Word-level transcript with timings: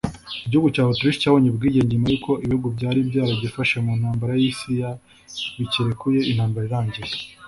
Igihugu 0.45 0.67
cyaAutriche 0.75 1.19
cyabonye 1.21 1.47
ubwigenge 1.49 1.91
nyuma 1.93 2.07
y’uko 2.11 2.31
ibihugu 2.43 2.67
byari 2.75 2.99
byaragifashe 3.09 3.75
mu 3.85 3.93
ntambara 3.99 4.33
y’isi 4.41 4.69
ya 4.79 4.91
bikirekuye 5.59 6.19
intambara 6.31 6.65
irangiye 6.67 7.13